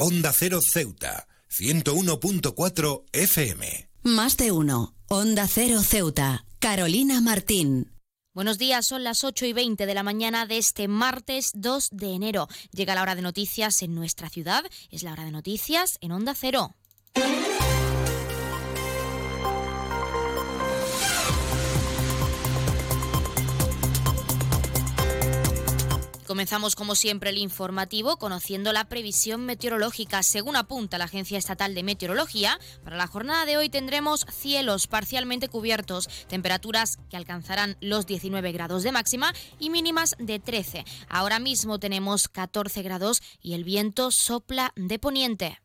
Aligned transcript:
Onda 0.00 0.32
Cero 0.32 0.60
Ceuta, 0.62 1.26
101.4 1.50 3.04
FM. 3.12 3.90
Más 4.04 4.36
de 4.36 4.52
uno. 4.52 4.94
Onda 5.08 5.48
Cero 5.48 5.82
Ceuta. 5.82 6.46
Carolina 6.60 7.20
Martín. 7.20 7.98
Buenos 8.32 8.58
días, 8.58 8.86
son 8.86 9.02
las 9.02 9.24
8 9.24 9.46
y 9.46 9.52
20 9.52 9.86
de 9.86 9.94
la 9.94 10.04
mañana 10.04 10.46
de 10.46 10.58
este 10.58 10.86
martes 10.86 11.50
2 11.54 11.88
de 11.90 12.12
enero. 12.12 12.46
Llega 12.70 12.94
la 12.94 13.02
hora 13.02 13.16
de 13.16 13.22
noticias 13.22 13.82
en 13.82 13.96
nuestra 13.96 14.28
ciudad, 14.28 14.62
es 14.92 15.02
la 15.02 15.10
hora 15.10 15.24
de 15.24 15.32
noticias 15.32 15.98
en 16.00 16.12
Onda 16.12 16.36
Cero. 16.36 16.76
Comenzamos 26.28 26.76
como 26.76 26.94
siempre 26.94 27.30
el 27.30 27.38
informativo 27.38 28.18
conociendo 28.18 28.74
la 28.74 28.84
previsión 28.84 29.46
meteorológica. 29.46 30.22
Según 30.22 30.56
apunta 30.56 30.98
la 30.98 31.06
Agencia 31.06 31.38
Estatal 31.38 31.74
de 31.74 31.82
Meteorología, 31.82 32.60
para 32.84 32.98
la 32.98 33.06
jornada 33.06 33.46
de 33.46 33.56
hoy 33.56 33.70
tendremos 33.70 34.26
cielos 34.30 34.88
parcialmente 34.88 35.48
cubiertos, 35.48 36.06
temperaturas 36.28 36.98
que 37.08 37.16
alcanzarán 37.16 37.78
los 37.80 38.04
19 38.04 38.52
grados 38.52 38.82
de 38.82 38.92
máxima 38.92 39.32
y 39.58 39.70
mínimas 39.70 40.16
de 40.18 40.38
13. 40.38 40.84
Ahora 41.08 41.38
mismo 41.38 41.80
tenemos 41.80 42.28
14 42.28 42.82
grados 42.82 43.22
y 43.40 43.54
el 43.54 43.64
viento 43.64 44.10
sopla 44.10 44.74
de 44.76 44.98
poniente. 44.98 45.58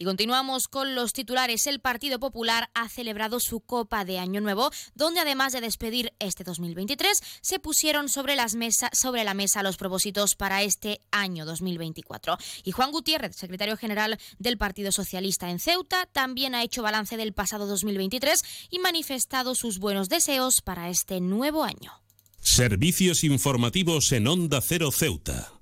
Y 0.00 0.06
continuamos 0.06 0.66
con 0.66 0.94
los 0.94 1.12
titulares. 1.12 1.66
El 1.66 1.78
Partido 1.78 2.18
Popular 2.18 2.70
ha 2.72 2.88
celebrado 2.88 3.38
su 3.38 3.60
Copa 3.60 4.06
de 4.06 4.18
Año 4.18 4.40
Nuevo, 4.40 4.70
donde 4.94 5.20
además 5.20 5.52
de 5.52 5.60
despedir 5.60 6.14
este 6.20 6.42
2023, 6.42 7.22
se 7.42 7.58
pusieron 7.58 8.08
sobre, 8.08 8.34
la 8.34 9.34
mesa 9.34 9.62
los 9.62 9.76
propósitos 9.76 10.36
para 10.36 10.62
este 10.62 11.02
año 11.10 11.44
2024. 11.44 12.38
Y 12.64 12.72
Juan 12.72 12.92
Gutiérrez, 12.92 13.36
secretario 13.36 13.76
general 13.76 14.18
del 14.38 14.56
Partido 14.56 14.90
Socialista 14.90 15.50
en 15.50 15.58
Ceuta, 15.58 16.06
también 16.06 16.54
ha 16.54 16.62
hecho 16.62 16.80
balance 16.80 17.18
del 17.18 17.34
pasado 17.34 17.66
2023 17.66 18.42
y 18.70 18.78
manifestado 18.78 19.54
sus 19.54 19.78
buenos 19.78 20.08
deseos 20.08 20.62
para 20.62 20.88
este 20.88 21.20
nuevo 21.20 21.62
año. 21.62 21.92
Servicios 22.40 23.22
informativos 23.22 24.12
en 24.12 24.28
Onda 24.28 24.62
Cero 24.62 24.92
Ceuta. 24.92 25.59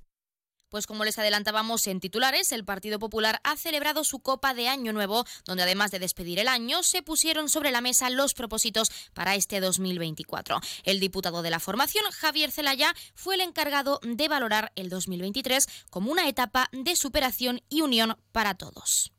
Pues 0.68 0.86
como 0.86 1.04
les 1.04 1.18
adelantábamos 1.18 1.86
en 1.86 1.98
titulares, 1.98 2.52
el 2.52 2.64
Partido 2.64 2.98
Popular 2.98 3.40
ha 3.42 3.56
celebrado 3.56 4.04
su 4.04 4.18
Copa 4.18 4.52
de 4.52 4.68
Año 4.68 4.92
Nuevo, 4.92 5.24
donde 5.46 5.62
además 5.62 5.90
de 5.90 5.98
despedir 5.98 6.38
el 6.38 6.48
año, 6.48 6.82
se 6.82 7.02
pusieron 7.02 7.48
sobre 7.48 7.70
la 7.70 7.80
mesa 7.80 8.10
los 8.10 8.34
propósitos 8.34 8.90
para 9.14 9.34
este 9.34 9.60
2024. 9.60 10.60
El 10.84 11.00
diputado 11.00 11.40
de 11.40 11.48
la 11.48 11.58
formación, 11.58 12.04
Javier 12.12 12.50
Zelaya, 12.50 12.92
fue 13.14 13.36
el 13.36 13.40
encargado 13.40 13.98
de 14.02 14.28
valorar 14.28 14.72
el 14.76 14.90
2023 14.90 15.66
como 15.88 16.12
una 16.12 16.28
etapa 16.28 16.68
de 16.72 16.96
superación 16.96 17.62
y 17.70 17.80
unión 17.80 18.18
para 18.32 18.54
todos. 18.54 19.12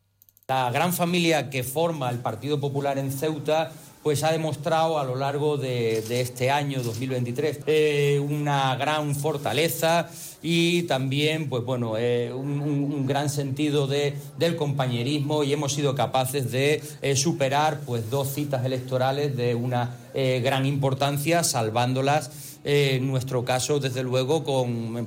La 0.48 0.70
gran 0.72 0.94
familia 0.94 1.50
que 1.50 1.64
forma 1.64 2.10
el 2.10 2.20
Partido 2.20 2.60
Popular 2.60 2.98
en 3.00 3.12
Ceuta 3.12 3.72
pues 4.04 4.24
ha 4.24 4.32
demostrado 4.32 5.00
a 5.00 5.04
lo 5.04 5.16
largo 5.16 5.58
de, 5.58 6.04
este 6.22 6.52
año 6.52 6.82
2023 6.82 7.60
eh, 7.68 8.22
una 8.24 8.76
gran 8.76 9.16
fortaleza 9.16 10.10
y 10.42 10.84
también 10.84 11.50
pues 11.50 11.64
bueno 11.66 11.98
eh, 11.98 12.32
un, 12.34 13.06
gran 13.06 13.30
sentido 13.30 13.88
de, 13.88 14.16
del 14.38 14.56
compañerismo 14.56 15.44
y 15.44 15.52
hemos 15.52 15.74
sido 15.74 15.96
capaces 15.96 16.52
de 16.52 16.82
eh, 17.02 17.16
superar 17.16 17.82
pues 17.86 18.10
dos 18.10 18.34
citas 18.34 18.66
electorales 18.66 19.36
de 19.36 19.56
una 19.56 19.96
gran 20.14 20.66
importancia 20.66 21.44
salvándolas 21.44 22.49
en 22.70 23.08
nuestro 23.08 23.44
caso, 23.44 23.80
desde 23.80 24.04
luego, 24.04 24.44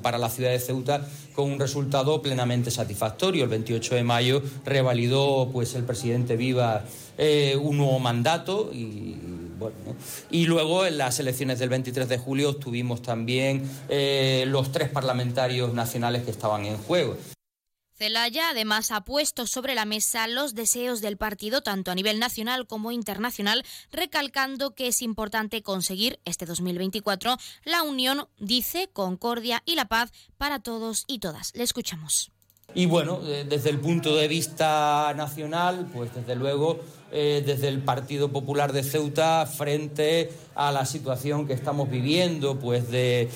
para 0.02 0.18
la 0.18 0.28
ciudad 0.28 0.50
de 0.50 0.58
Ceuta, 0.58 1.06
con 1.32 1.48
un 1.48 1.60
resultado 1.60 2.20
plenamente 2.20 2.72
satisfactorio. 2.72 3.44
El 3.44 3.50
28 3.50 3.94
de 3.94 4.02
mayo 4.02 4.42
revalidó 4.64 5.48
pues, 5.52 5.76
el 5.76 5.84
presidente 5.84 6.36
Viva 6.36 6.84
eh, 7.18 7.56
un 7.60 7.76
nuevo 7.76 8.00
mandato 8.00 8.70
y, 8.72 9.16
y 10.30 10.46
luego 10.46 10.86
en 10.86 10.98
las 10.98 11.20
elecciones 11.20 11.60
del 11.60 11.68
23 11.68 12.08
de 12.08 12.18
julio 12.18 12.56
tuvimos 12.56 13.00
también 13.00 13.62
eh, 13.88 14.44
los 14.48 14.72
tres 14.72 14.88
parlamentarios 14.88 15.72
nacionales 15.72 16.24
que 16.24 16.32
estaban 16.32 16.66
en 16.66 16.78
juego. 16.78 17.16
Celaya 18.02 18.48
además 18.50 18.90
ha 18.90 19.02
puesto 19.04 19.46
sobre 19.46 19.76
la 19.76 19.84
mesa 19.84 20.26
los 20.26 20.56
deseos 20.56 21.00
del 21.00 21.16
partido 21.16 21.60
tanto 21.60 21.92
a 21.92 21.94
nivel 21.94 22.18
nacional 22.18 22.66
como 22.66 22.90
internacional, 22.90 23.62
recalcando 23.92 24.74
que 24.74 24.88
es 24.88 25.02
importante 25.02 25.62
conseguir 25.62 26.18
este 26.24 26.44
2024 26.44 27.36
la 27.64 27.84
unión, 27.84 28.26
dice, 28.40 28.90
concordia 28.92 29.62
y 29.66 29.76
la 29.76 29.84
paz 29.84 30.10
para 30.36 30.58
todos 30.58 31.04
y 31.06 31.20
todas. 31.20 31.52
Le 31.54 31.62
escuchamos. 31.62 32.32
Y 32.74 32.86
bueno, 32.86 33.20
eh, 33.22 33.46
desde 33.48 33.70
el 33.70 33.78
punto 33.78 34.16
de 34.16 34.26
vista 34.26 35.14
nacional, 35.14 35.88
pues 35.94 36.12
desde 36.12 36.34
luego 36.34 36.80
eh, 37.14 37.42
desde 37.44 37.68
el 37.68 37.80
Partido 37.80 38.30
Popular 38.30 38.72
de 38.72 38.82
Ceuta 38.82 39.44
frente 39.44 40.30
a 40.54 40.72
la 40.72 40.86
situación 40.86 41.46
que 41.46 41.52
estamos 41.52 41.90
viviendo, 41.90 42.58
pues 42.58 42.90
de, 42.90 43.28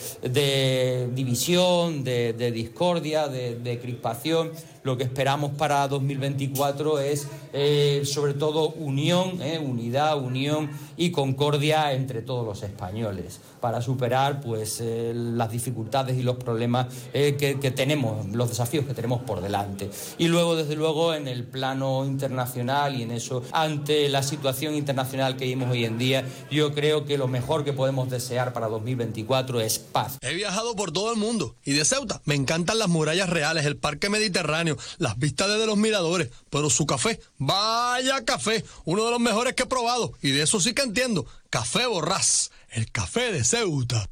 división, 1.14 2.02
de, 2.02 2.52
discordia, 2.52 3.28
de, 3.28 3.78
crispación. 3.80 4.52
Lo 4.82 4.96
que 4.96 5.02
esperamos 5.02 5.50
para 5.52 5.88
2024 5.88 7.00
es 7.00 7.26
eh, 7.52 8.02
sobre 8.04 8.34
todo 8.34 8.68
unión, 8.70 9.42
eh, 9.42 9.58
unidad, 9.58 10.22
unión 10.22 10.70
y 10.96 11.10
concordia 11.10 11.92
entre 11.92 12.22
todos 12.22 12.46
los 12.46 12.62
españoles 12.62 13.40
para 13.60 13.82
superar 13.82 14.40
pues 14.40 14.80
las 14.80 15.50
dificultades 15.50 16.16
y 16.16 16.22
los 16.22 16.36
problemas 16.36 16.86
que, 17.12 17.58
que 17.60 17.70
tenemos, 17.72 18.26
los 18.28 18.48
desafíos 18.48 18.84
que 18.84 18.94
tenemos 18.94 19.22
por 19.22 19.40
delante. 19.40 19.90
Y 20.18 20.28
luego, 20.28 20.54
desde 20.54 20.76
luego, 20.76 21.14
en 21.14 21.26
el 21.26 21.42
plano 21.44 22.04
internacional 22.04 22.94
y 22.94 23.02
en 23.02 23.10
eso 23.10 23.42
ante 23.66 24.08
la 24.08 24.22
situación 24.22 24.74
internacional 24.74 25.36
que 25.36 25.44
vivimos 25.44 25.70
hoy 25.70 25.84
en 25.84 25.98
día, 25.98 26.24
yo 26.50 26.72
creo 26.72 27.04
que 27.04 27.18
lo 27.18 27.28
mejor 27.28 27.64
que 27.64 27.72
podemos 27.72 28.08
desear 28.08 28.52
para 28.52 28.68
2024 28.68 29.60
es 29.60 29.78
paz. 29.78 30.18
He 30.22 30.34
viajado 30.34 30.74
por 30.74 30.92
todo 30.92 31.12
el 31.12 31.18
mundo 31.18 31.56
y 31.64 31.72
de 31.72 31.84
Ceuta 31.84 32.22
me 32.24 32.34
encantan 32.34 32.78
las 32.78 32.88
murallas 32.88 33.28
reales, 33.28 33.66
el 33.66 33.76
parque 33.76 34.08
mediterráneo, 34.08 34.76
las 34.98 35.18
vistas 35.18 35.48
desde 35.48 35.66
los 35.66 35.76
miradores, 35.76 36.30
pero 36.50 36.70
su 36.70 36.86
café, 36.86 37.20
vaya 37.38 38.24
café, 38.24 38.64
uno 38.84 39.04
de 39.04 39.10
los 39.10 39.20
mejores 39.20 39.54
que 39.54 39.64
he 39.64 39.66
probado 39.66 40.12
y 40.22 40.30
de 40.30 40.42
eso 40.42 40.60
sí 40.60 40.72
que 40.72 40.82
entiendo, 40.82 41.26
café 41.50 41.86
borrás, 41.86 42.50
el 42.70 42.90
café 42.90 43.32
de 43.32 43.44
Ceuta. 43.44 44.08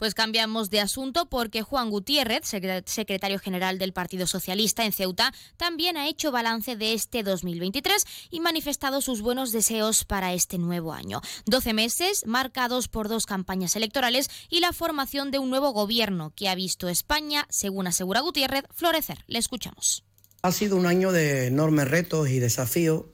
Pues 0.00 0.14
cambiamos 0.14 0.70
de 0.70 0.80
asunto 0.80 1.26
porque 1.28 1.60
Juan 1.60 1.90
Gutiérrez, 1.90 2.46
secretario 2.86 3.38
general 3.38 3.78
del 3.78 3.92
Partido 3.92 4.26
Socialista 4.26 4.86
en 4.86 4.92
Ceuta, 4.92 5.34
también 5.58 5.98
ha 5.98 6.08
hecho 6.08 6.32
balance 6.32 6.74
de 6.74 6.94
este 6.94 7.22
2023 7.22 8.06
y 8.30 8.40
manifestado 8.40 9.02
sus 9.02 9.20
buenos 9.20 9.52
deseos 9.52 10.06
para 10.06 10.32
este 10.32 10.56
nuevo 10.56 10.94
año. 10.94 11.20
Doce 11.44 11.74
meses 11.74 12.24
marcados 12.24 12.88
por 12.88 13.08
dos 13.10 13.26
campañas 13.26 13.76
electorales 13.76 14.30
y 14.48 14.60
la 14.60 14.72
formación 14.72 15.30
de 15.30 15.38
un 15.38 15.50
nuevo 15.50 15.74
gobierno 15.74 16.32
que 16.34 16.48
ha 16.48 16.54
visto 16.54 16.88
España, 16.88 17.44
según 17.50 17.86
asegura 17.86 18.20
Gutiérrez, 18.20 18.64
florecer. 18.72 19.18
Le 19.26 19.38
escuchamos. 19.38 20.04
Ha 20.40 20.52
sido 20.52 20.78
un 20.78 20.86
año 20.86 21.12
de 21.12 21.48
enormes 21.48 21.90
retos 21.90 22.30
y 22.30 22.38
desafíos 22.38 23.04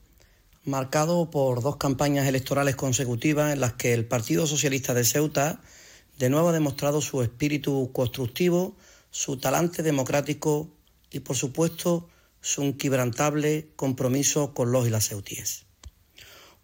marcado 0.62 1.30
por 1.30 1.62
dos 1.62 1.78
campañas 1.78 2.28
electorales 2.28 2.76
consecutivas 2.76 3.52
en 3.52 3.58
las 3.58 3.72
que 3.72 3.92
el 3.92 4.06
Partido 4.06 4.46
Socialista 4.46 4.94
de 4.94 5.02
Ceuta 5.02 5.60
de 6.18 6.30
nuevo 6.30 6.48
ha 6.48 6.52
demostrado 6.52 7.00
su 7.00 7.22
espíritu 7.22 7.90
constructivo, 7.92 8.76
su 9.10 9.36
talante 9.36 9.82
democrático 9.82 10.70
y, 11.10 11.20
por 11.20 11.36
supuesto, 11.36 12.08
su 12.40 12.62
inquebrantable 12.62 13.70
compromiso 13.76 14.54
con 14.54 14.72
los 14.72 14.86
y 14.86 14.90
las 14.90 15.08
ceutíes. 15.08 15.66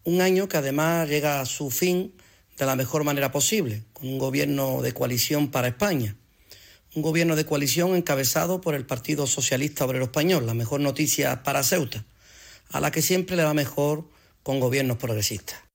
Un 0.05 0.21
año 0.21 0.49
que 0.49 0.57
además 0.57 1.09
llega 1.09 1.41
a 1.41 1.47
su 1.47 1.71
fin 1.71 2.15
de 2.57 2.67
la 2.67 2.77
mejor 2.77 3.05
manera 3.05 3.33
posible, 3.33 3.85
con 3.93 4.09
un 4.09 4.19
gobierno 4.19 4.83
de 4.83 4.93
coalición 4.93 5.51
para 5.51 5.69
España. 5.69 6.17
Un 6.95 7.03
gobierno 7.03 7.37
de 7.37 7.47
coalición 7.47 7.95
encabezado 7.95 8.61
por 8.61 8.75
el 8.75 8.85
Partido 8.85 9.27
Socialista 9.27 9.85
Obrero 9.85 10.05
Español, 10.05 10.47
la 10.47 10.55
mejor 10.55 10.81
noticia 10.81 11.43
para 11.43 11.63
Ceuta, 11.63 12.05
a 12.71 12.81
la 12.81 12.91
que 12.91 13.03
siempre 13.03 13.37
le 13.37 13.45
va 13.45 13.55
mejor 13.55 14.09
con 14.43 14.61
gobiernos 14.61 14.99
progresistas. 14.99 15.72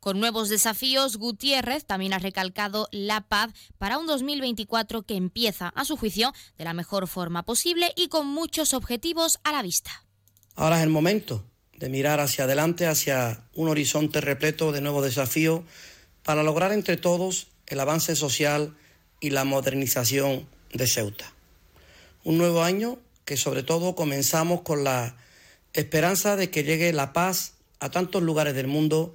Con 0.00 0.20
nuevos 0.20 0.48
desafíos, 0.48 1.16
Gutiérrez 1.16 1.84
también 1.84 2.12
ha 2.12 2.20
recalcado 2.20 2.88
la 2.92 3.22
paz 3.22 3.50
para 3.78 3.98
un 3.98 4.06
2024 4.06 5.02
que 5.02 5.16
empieza, 5.16 5.70
a 5.70 5.84
su 5.84 5.96
juicio, 5.96 6.32
de 6.56 6.64
la 6.64 6.72
mejor 6.72 7.08
forma 7.08 7.42
posible 7.42 7.92
y 7.96 8.06
con 8.06 8.26
muchos 8.28 8.74
objetivos 8.74 9.40
a 9.42 9.50
la 9.50 9.60
vista. 9.62 9.90
Ahora 10.54 10.76
es 10.78 10.84
el 10.84 10.90
momento 10.90 11.44
de 11.76 11.88
mirar 11.88 12.20
hacia 12.20 12.44
adelante, 12.44 12.86
hacia 12.86 13.42
un 13.54 13.68
horizonte 13.68 14.20
repleto 14.20 14.70
de 14.70 14.80
nuevos 14.80 15.04
desafíos 15.04 15.62
para 16.22 16.44
lograr 16.44 16.72
entre 16.72 16.96
todos 16.96 17.48
el 17.66 17.80
avance 17.80 18.14
social 18.14 18.76
y 19.20 19.30
la 19.30 19.44
modernización 19.44 20.46
de 20.72 20.86
Ceuta. 20.86 21.32
Un 22.22 22.38
nuevo 22.38 22.62
año 22.62 23.00
que 23.24 23.36
sobre 23.36 23.64
todo 23.64 23.96
comenzamos 23.96 24.62
con 24.62 24.84
la 24.84 25.16
esperanza 25.72 26.36
de 26.36 26.50
que 26.50 26.62
llegue 26.62 26.92
la 26.92 27.12
paz 27.12 27.54
a 27.80 27.90
tantos 27.90 28.22
lugares 28.22 28.54
del 28.54 28.68
mundo 28.68 29.14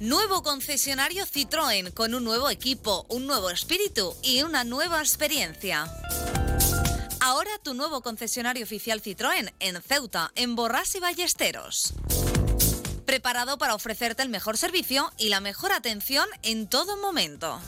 Nuevo 0.00 0.42
concesionario 0.42 1.24
Citroën 1.24 1.94
con 1.94 2.12
un 2.12 2.22
nuevo 2.22 2.50
equipo, 2.50 3.06
un 3.08 3.26
nuevo 3.26 3.48
espíritu 3.48 4.14
y 4.22 4.42
una 4.42 4.62
nueva 4.62 5.00
experiencia. 5.00 5.86
Ahora 7.20 7.50
tu 7.62 7.72
nuevo 7.72 8.02
concesionario 8.02 8.64
oficial 8.64 9.00
Citroën 9.00 9.54
en 9.58 9.80
Ceuta, 9.80 10.32
en 10.34 10.54
Borras 10.54 10.94
y 10.96 11.00
Ballesteros 11.00 11.94
preparado 13.06 13.56
para 13.56 13.74
ofrecerte 13.74 14.22
el 14.22 14.28
mejor 14.28 14.58
servicio 14.58 15.12
y 15.16 15.30
la 15.30 15.40
mejor 15.40 15.72
atención 15.72 16.26
en 16.42 16.68
todo 16.68 16.96
momento. 16.98 17.60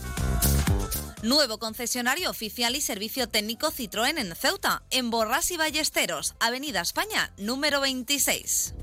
Nuevo 1.23 1.58
concesionario 1.58 2.31
oficial 2.31 2.76
y 2.76 2.81
servicio 2.81 3.29
técnico 3.29 3.73
Citroën 3.73 4.19
en 4.19 4.35
Ceuta, 4.37 4.82
en 4.90 5.11
Borras 5.11 5.50
y 5.50 5.56
Ballesteros, 5.56 6.35
Avenida 6.38 6.81
España, 6.81 7.32
número 7.38 7.81
26. 7.81 8.75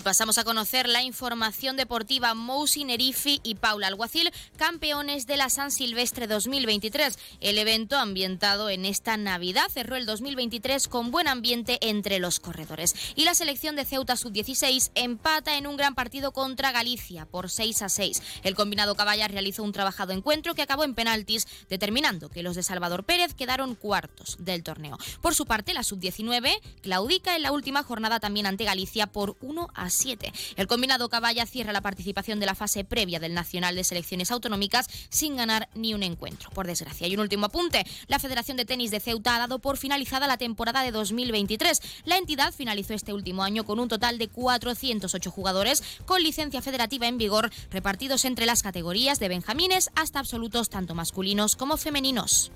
Y 0.00 0.02
pasamos 0.02 0.38
a 0.38 0.44
conocer 0.44 0.88
la 0.88 1.02
información 1.02 1.76
deportiva. 1.76 2.32
Mousi 2.32 2.84
Nerifi 2.84 3.38
y 3.42 3.56
Paula 3.56 3.88
Alguacil, 3.88 4.32
campeones 4.56 5.26
de 5.26 5.36
la 5.36 5.50
San 5.50 5.70
Silvestre 5.70 6.26
2023. 6.26 7.18
El 7.40 7.58
evento 7.58 7.98
ambientado 7.98 8.70
en 8.70 8.86
esta 8.86 9.18
Navidad 9.18 9.66
cerró 9.70 9.96
el 9.96 10.06
2023 10.06 10.88
con 10.88 11.10
buen 11.10 11.28
ambiente 11.28 11.76
entre 11.82 12.18
los 12.18 12.40
corredores. 12.40 12.94
Y 13.14 13.26
la 13.26 13.34
selección 13.34 13.76
de 13.76 13.84
Ceuta 13.84 14.16
Sub-16 14.16 14.90
empata 14.94 15.58
en 15.58 15.66
un 15.66 15.76
gran 15.76 15.94
partido 15.94 16.32
contra 16.32 16.72
Galicia 16.72 17.26
por 17.26 17.50
6 17.50 17.82
a 17.82 17.90
6. 17.90 18.22
El 18.42 18.54
combinado 18.54 18.94
Caballa 18.94 19.28
realizó 19.28 19.62
un 19.62 19.72
trabajado 19.72 20.14
encuentro 20.14 20.54
que 20.54 20.62
acabó 20.62 20.84
en 20.84 20.94
penaltis, 20.94 21.46
determinando 21.68 22.30
que 22.30 22.42
los 22.42 22.56
de 22.56 22.62
Salvador 22.62 23.04
Pérez 23.04 23.34
quedaron 23.34 23.74
cuartos 23.74 24.38
del 24.38 24.62
torneo. 24.62 24.96
Por 25.20 25.34
su 25.34 25.44
parte, 25.44 25.74
la 25.74 25.82
Sub-19 25.82 26.58
claudica 26.80 27.36
en 27.36 27.42
la 27.42 27.52
última 27.52 27.82
jornada 27.82 28.18
también 28.18 28.46
ante 28.46 28.64
Galicia 28.64 29.06
por 29.06 29.36
1 29.42 29.68
a 29.74 29.89
7. 29.90 30.32
El 30.56 30.66
combinado 30.66 31.08
Caballa 31.08 31.46
cierra 31.46 31.72
la 31.72 31.80
participación 31.80 32.40
de 32.40 32.46
la 32.46 32.54
fase 32.54 32.84
previa 32.84 33.20
del 33.20 33.34
Nacional 33.34 33.74
de 33.74 33.84
Selecciones 33.84 34.30
Autonómicas 34.30 34.86
sin 35.08 35.36
ganar 35.36 35.68
ni 35.74 35.94
un 35.94 36.02
encuentro, 36.02 36.50
por 36.50 36.66
desgracia. 36.66 37.06
Y 37.06 37.14
un 37.14 37.20
último 37.20 37.46
apunte, 37.46 37.84
la 38.08 38.18
Federación 38.18 38.56
de 38.56 38.64
Tenis 38.64 38.90
de 38.90 39.00
Ceuta 39.00 39.36
ha 39.36 39.38
dado 39.38 39.58
por 39.58 39.76
finalizada 39.76 40.26
la 40.26 40.36
temporada 40.36 40.82
de 40.82 40.92
2023. 40.92 41.80
La 42.04 42.16
entidad 42.16 42.54
finalizó 42.54 42.94
este 42.94 43.12
último 43.12 43.42
año 43.42 43.64
con 43.64 43.80
un 43.80 43.88
total 43.88 44.18
de 44.18 44.28
408 44.28 45.30
jugadores 45.30 45.82
con 46.06 46.22
licencia 46.22 46.62
federativa 46.62 47.08
en 47.08 47.18
vigor, 47.18 47.50
repartidos 47.70 48.24
entre 48.24 48.46
las 48.46 48.62
categorías 48.62 49.18
de 49.18 49.28
benjamines 49.28 49.90
hasta 49.94 50.18
absolutos 50.18 50.70
tanto 50.70 50.94
masculinos 50.94 51.56
como 51.56 51.76
femeninos. 51.76 52.50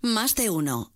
Más 0.00 0.34
de 0.34 0.50
uno. 0.50 0.91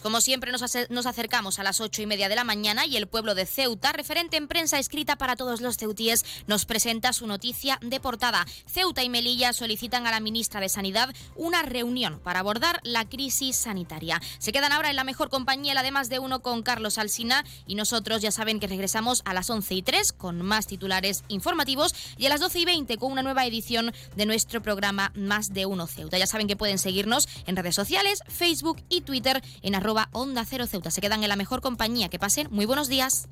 Pues 0.00 0.12
como 0.12 0.22
siempre 0.22 0.50
nos, 0.50 0.62
acercamos 1.06 1.58
a 1.58 1.62
las 1.62 1.78
ocho 1.82 2.00
y 2.00 2.06
media 2.06 2.30
de 2.30 2.34
la 2.34 2.42
mañana 2.42 2.86
y 2.86 2.96
el 2.96 3.06
pueblo 3.06 3.34
de 3.34 3.44
Ceuta, 3.44 3.92
referente 3.92 4.38
en 4.38 4.48
prensa 4.48 4.78
escrita 4.78 5.16
para 5.16 5.36
todos 5.36 5.60
los 5.60 5.76
ceutíes, 5.76 6.24
nos 6.46 6.64
presenta 6.64 7.12
su 7.12 7.26
noticia 7.26 7.78
de 7.82 8.00
portada. 8.00 8.46
Ceuta 8.64 9.02
y 9.02 9.10
Melilla 9.10 9.52
solicitan 9.52 10.06
a 10.06 10.10
la 10.10 10.20
ministra 10.20 10.58
de 10.58 10.70
Sanidad 10.70 11.14
una 11.36 11.60
reunión 11.60 12.18
para 12.20 12.38
abordar 12.38 12.80
la 12.82 13.06
crisis 13.06 13.56
sanitaria. 13.56 14.22
Se 14.38 14.52
quedan 14.52 14.72
ahora 14.72 14.88
en 14.88 14.96
la 14.96 15.04
mejor 15.04 15.28
compañía, 15.28 15.74
la 15.74 15.82
de 15.82 15.90
más 15.90 16.08
de 16.08 16.18
uno 16.18 16.40
con 16.40 16.62
Carlos 16.62 16.96
Alsina 16.96 17.44
y 17.66 17.74
nosotros 17.74 18.22
ya 18.22 18.30
saben 18.30 18.58
que 18.58 18.68
regresamos 18.68 19.20
a 19.26 19.34
las 19.34 19.50
once 19.50 19.74
y 19.74 19.82
tres 19.82 20.14
con 20.14 20.40
más 20.40 20.66
titulares 20.66 21.24
informativos 21.28 21.94
y 22.16 22.24
a 22.24 22.30
las 22.30 22.40
doce 22.40 22.60
y 22.60 22.64
veinte 22.64 22.96
con 22.96 23.12
una 23.12 23.22
nueva 23.22 23.44
edición 23.44 23.92
de 24.16 24.24
nuestro 24.24 24.62
programa 24.62 25.12
Más 25.14 25.52
de 25.52 25.66
uno 25.66 25.86
Ceuta. 25.86 26.16
Ya 26.16 26.26
saben 26.26 26.48
que 26.48 26.56
pueden 26.56 26.78
seguirnos 26.78 27.28
en 27.44 27.54
redes 27.54 27.74
sociales, 27.74 28.22
Facebook 28.28 28.82
y 28.88 29.02
Twitter 29.02 29.42
en 29.60 29.74
arroba 29.90 30.08
Onda 30.12 30.44
Cero 30.44 30.66
Ceuta. 30.68 30.90
Se 30.92 31.00
quedan 31.00 31.24
en 31.24 31.28
la 31.28 31.36
mejor 31.36 31.60
compañía. 31.60 32.08
Que 32.08 32.18
pasen 32.18 32.46
muy 32.52 32.64
buenos 32.64 32.88
días. 32.88 33.28